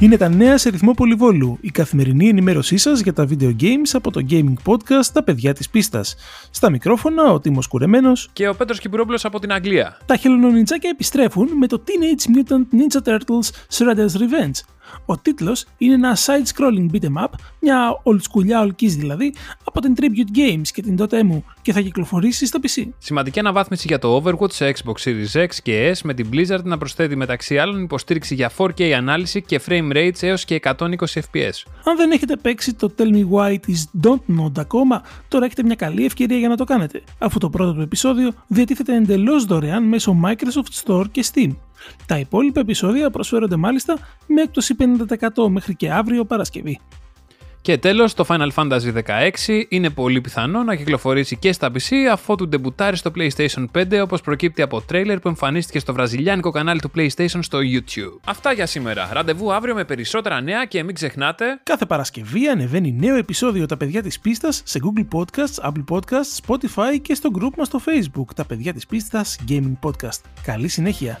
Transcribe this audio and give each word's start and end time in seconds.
Είναι 0.00 0.16
τα 0.16 0.28
νέα 0.28 0.58
σε 0.58 0.70
ρυθμό 0.70 0.92
πολυβόλου, 0.92 1.58
η 1.60 1.70
καθημερινή 1.70 2.28
ενημέρωσή 2.28 2.76
σας 2.76 3.00
για 3.00 3.12
τα 3.12 3.26
video 3.30 3.56
games 3.60 3.90
από 3.92 4.10
το 4.10 4.26
gaming 4.30 4.54
podcast 4.64 5.06
Τα 5.12 5.22
παιδιά 5.22 5.52
της 5.52 5.70
πίστας. 5.70 6.16
Στα 6.50 6.70
μικρόφωνα 6.70 7.32
ο 7.32 7.40
Τίμος 7.40 7.66
Κουρεμένος 7.66 8.28
και 8.32 8.48
ο 8.48 8.54
Πέτρος 8.54 8.80
Κυπουρόπουλος 8.80 9.24
από 9.24 9.38
την 9.38 9.52
Αγγλία. 9.52 9.98
Τα 10.06 10.16
χελονονιτσάκια 10.16 10.90
επιστρέφουν 10.90 11.48
με 11.58 11.66
το 11.66 11.82
Teenage 11.86 12.36
Mutant 12.36 12.64
Ninja 12.76 13.08
Turtles 13.08 13.50
Shredder's 13.78 14.16
Revenge, 14.18 14.60
ο 15.06 15.18
τίτλος 15.18 15.64
είναι 15.78 15.94
ένα 15.94 16.16
side-scrolling 16.16 16.86
beat'em 16.92 17.24
up, 17.24 17.28
μια 17.60 18.00
ολτσκουλιά 18.02 18.60
ολική 18.60 18.88
δηλαδή, 18.88 19.34
από 19.64 19.80
την 19.80 19.94
Tribute 20.00 20.38
Games 20.38 20.68
και 20.72 20.82
την 20.82 20.96
Dotemu 20.98 21.42
και 21.62 21.72
θα 21.72 21.80
κυκλοφορήσει 21.80 22.46
στο 22.46 22.58
PC. 22.62 22.88
Σημαντική 22.98 23.38
αναβάθμιση 23.38 23.86
για 23.86 23.98
το 23.98 24.22
Overwatch 24.22 24.52
σε 24.52 24.72
Xbox 24.76 25.08
Series 25.08 25.44
X 25.44 25.48
και 25.62 25.96
S 25.96 26.00
με 26.04 26.14
την 26.14 26.28
Blizzard 26.32 26.62
να 26.62 26.78
προσθέτει 26.78 27.16
μεταξύ 27.16 27.58
άλλων 27.58 27.82
υποστήριξη 27.82 28.34
για 28.34 28.50
4K 28.56 28.82
ανάλυση 28.90 29.42
και 29.42 29.60
frame 29.68 29.92
rates 29.92 30.22
έως 30.22 30.44
και 30.44 30.60
120 30.64 30.86
fps. 30.96 31.64
Αν 31.84 31.96
δεν 31.96 32.10
έχετε 32.10 32.36
παίξει 32.36 32.74
το 32.74 32.94
Tell 32.98 33.14
Me 33.14 33.24
Why 33.30 33.50
It 33.52 34.06
Don't 34.06 34.38
Know 34.38 34.52
ακόμα, 34.56 35.02
τώρα 35.28 35.44
έχετε 35.44 35.62
μια 35.62 35.74
καλή 35.74 36.04
ευκαιρία 36.04 36.38
για 36.38 36.48
να 36.48 36.56
το 36.56 36.64
κάνετε, 36.64 37.02
αφού 37.18 37.38
το 37.38 37.50
πρώτο 37.50 37.74
του 37.74 37.80
επεισόδιο 37.80 38.32
διατίθεται 38.46 38.96
εντελώς 38.96 39.44
δωρεάν 39.44 39.84
μέσω 39.84 40.16
Microsoft 40.24 40.84
Store 40.84 41.04
και 41.10 41.24
Steam. 41.32 41.50
Τα 42.06 42.18
υπόλοιπα 42.18 42.60
επεισόδια 42.60 43.10
προσφέρονται 43.10 43.56
μάλιστα 43.56 43.98
με 44.26 44.42
έκπτωση 44.42 44.74
50% 45.38 45.48
μέχρι 45.48 45.74
και 45.74 45.90
αύριο 45.90 46.24
Παρασκευή. 46.24 46.80
Και 47.62 47.78
τέλος, 47.78 48.14
το 48.14 48.24
Final 48.28 48.48
Fantasy 48.54 49.02
XVI 49.04 49.62
είναι 49.68 49.90
πολύ 49.90 50.20
πιθανό 50.20 50.62
να 50.62 50.74
κυκλοφορήσει 50.74 51.36
και 51.36 51.52
στα 51.52 51.70
PC 51.72 51.94
αφού 52.12 52.34
του 52.34 52.48
ντεμπουτάρει 52.48 52.96
στο 52.96 53.10
PlayStation 53.16 53.64
5 53.74 54.00
όπως 54.02 54.20
προκύπτει 54.20 54.62
από 54.62 54.80
τρέιλερ 54.80 55.18
που 55.18 55.28
εμφανίστηκε 55.28 55.78
στο 55.78 55.92
βραζιλιάνικο 55.92 56.50
κανάλι 56.50 56.80
του 56.80 56.90
PlayStation 56.96 57.38
στο 57.40 57.58
YouTube. 57.58 58.20
Αυτά 58.26 58.52
για 58.52 58.66
σήμερα. 58.66 59.08
Ραντεβού 59.12 59.52
αύριο 59.52 59.74
με 59.74 59.84
περισσότερα 59.84 60.40
νέα 60.40 60.64
και 60.64 60.82
μην 60.82 60.94
ξεχνάτε. 60.94 61.60
Κάθε 61.62 61.86
Παρασκευή 61.86 62.48
ανεβαίνει 62.48 62.92
νέο 62.92 63.16
επεισόδιο 63.16 63.66
Τα 63.66 63.76
παιδιά 63.76 64.02
της 64.02 64.20
πίστας 64.20 64.62
σε 64.64 64.80
Google 64.82 65.18
Podcasts, 65.18 65.70
Apple 65.70 65.96
Podcasts, 65.96 66.46
Spotify 66.46 67.00
και 67.02 67.14
στο 67.14 67.30
group 67.38 67.54
μας 67.56 67.66
στο 67.66 67.80
Facebook 67.86 68.34
Τα 68.34 68.44
παιδιά 68.44 68.72
της 68.72 68.86
πίστας 68.86 69.38
Gaming 69.48 69.78
Podcast. 69.82 70.20
Καλή 70.42 70.68
συνέχεια. 70.68 71.20